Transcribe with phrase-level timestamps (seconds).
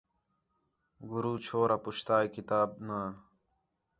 [1.09, 2.99] گُرو چھورا پُچھتا ہِے کتاب نا